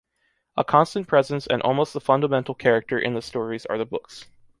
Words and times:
A 0.57 0.63
constant 0.63 1.07
presence 1.07 1.45
and 1.45 1.61
almost 1.61 1.93
the 1.93 2.01
fundamental 2.01 2.55
character 2.55 2.97
in 2.97 3.13
the 3.13 3.21
stories 3.21 3.67
are 3.67 3.77
the 3.77 3.85
books. 3.85 4.25